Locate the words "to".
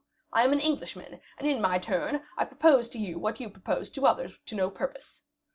2.89-2.97, 3.93-4.07, 4.47-4.55